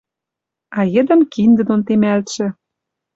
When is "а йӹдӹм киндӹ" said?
0.77-1.63